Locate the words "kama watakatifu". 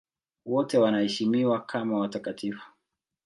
1.61-2.71